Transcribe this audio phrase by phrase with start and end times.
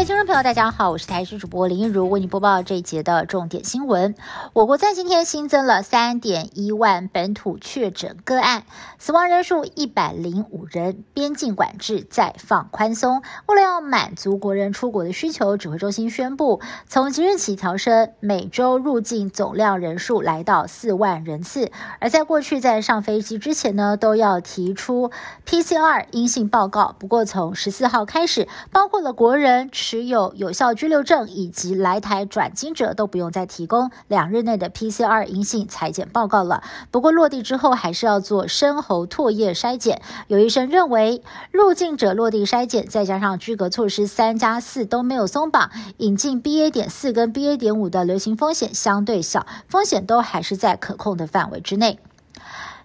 [0.00, 4.14] 听众朋友，大家好，我是台视主播林一如，为你播报这一节的重点新闻。
[4.54, 8.62] 我国在今天新增了三点一万本土确诊个案，
[8.98, 13.22] 死亡人数一百零五人，边境管制再放宽松。
[13.44, 21.70] 为了要满足国人出国的需求，指挥中心宣布，从即日起调升每周入境总量人数来到四万人次。
[21.98, 25.10] 而在过去在上飞机之前呢，都要提出
[25.46, 26.96] PCR 阴性报告。
[26.98, 29.68] 不过从十四号开始，包括了国人。
[29.89, 36.62] 持有有效居留证以及来台转经者都不用再提供两日内的 PCR 阴性裁剪报告了。
[36.90, 40.00] 不过落地之后还是要做深喉唾液筛检。
[40.28, 46.70] 有医生认为，入境者落地筛检，再加上居隔措施三加四都没有松绑，引进 BA.
[46.70, 47.56] 点四跟 BA.
[47.56, 51.98] 点五的流行风险相对小，风险都还是在可控的范围之内。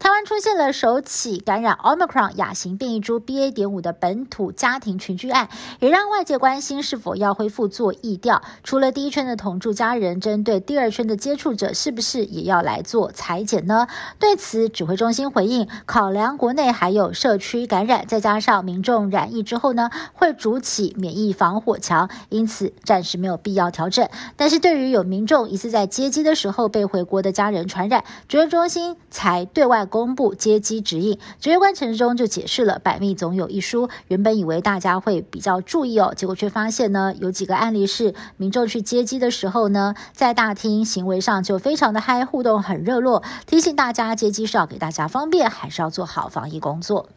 [0.00, 3.52] 台湾出现了首起感染 Omicron 亚型变异株 BA.
[3.52, 8.40] 点五的本土家庭群聚案，也让外界关心是否要恢复做疫调。
[8.64, 13.88] 除了第一圈的同住家人，针对第二圈的接触者，是不是也要来做裁剪呢？
[14.18, 24.08] 对此，指挥中心回应，考量国内还有社区感染，再加上民众染疫之后呢，会筑起免疫防火墙，因此暂时没有必要调整。
[24.38, 29.86] 但是对于有民众疑似在接机的时候被回国的家人传染，指挥中心才对外。
[29.90, 33.90] 公布接机指引，指挥官程中就解释了“百密总有一疏”。
[34.08, 47.08] 原本以为大家会比较注意哦，结果却发现呢，有几个案例是民众去接机的时候呢，在大厅行为上就非常的嗨，互动很热络，提醒大家接机是要给大家方便，还是要做好防疫工作。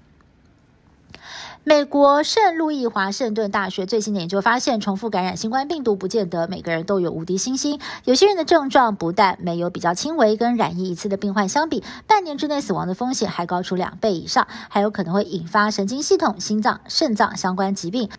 [1.66, 7.80] 美国圣路易华盛顿大学最新的研究发现，重复感染新冠病毒不见得每个人都有无敌星星。
[8.04, 18.10] 有些人的症状不但没有比较轻微，跟染疫一次的病患相比，半年之内死亡的风险还高出两倍以上，还有可能会引发神经系统、心脏、肾脏相关疾病。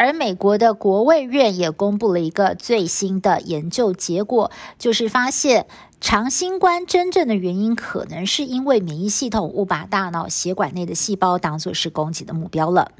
[0.00, 5.66] 而美国的国卫院也公布了一个最新的研究结果，就是发现
[6.00, 12.92] 长新冠真正的原因可能是因为免疫系统误把大脑血管内的细胞当作是攻击的目标了。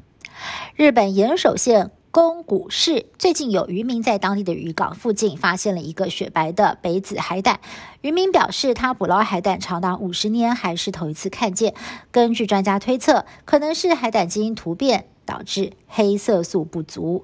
[0.75, 7.61] 日本岩手县宫古市最近有渔民在当地的渔港附近发现了一个雪白的北子海胆，
[8.01, 11.73] 渔民表示他捕捞海胆长达五十年还是头一次看见。
[12.11, 15.07] 根据专家推测，可能是海胆基因突变。
[15.31, 17.23] 导致黑色素不足。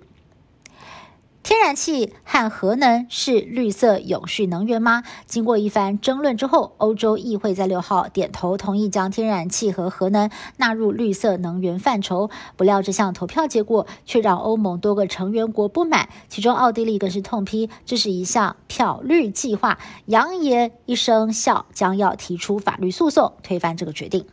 [1.44, 5.04] 天然气和核能是绿色永续能源吗？
[5.26, 12.30] 经过一番争论之后，欧洲议会在六号点头同意将天然气和核能纳入绿色能源范畴。
[12.58, 24.26] 不料这项投票结果却让欧盟多个成员国不满，其中奥地利更是痛批这是一项漂绿计划，扬言一生效，将要提出法律诉讼推翻这个决定。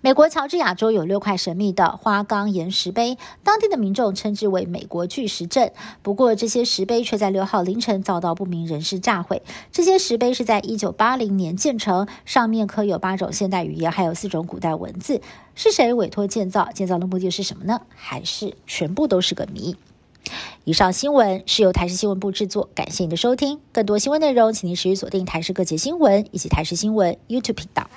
[0.00, 5.72] 美国乔治亚州有六块神秘的花岗岩石碑，当地的民众称之为“美国巨石阵”。
[6.02, 9.42] 不过，这些石碑却在六号凌晨遭到不明人士炸毁。
[9.70, 15.20] 这些石碑是在一九八零年建成，上面刻有八种现代语言，还有四种古代文字。
[15.54, 16.70] 是谁委托建造？
[16.72, 17.82] 建造的目的是什么呢？
[17.94, 19.76] 还是全部都是个谜？
[20.64, 23.60] 以上新闻是由台视新闻部制作，感谢您的收听。
[23.72, 27.90] 更多新闻内容，请您持续锁定台视各节新闻以及台视新闻 YouTube 频道。